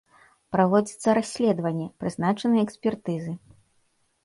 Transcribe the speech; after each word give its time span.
Праводзіцца 0.53 1.09
расследаванне, 1.17 1.87
прызначаныя 2.01 2.61
экспертызы. 2.71 3.37